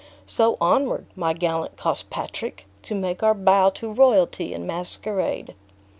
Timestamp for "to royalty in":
3.75-4.65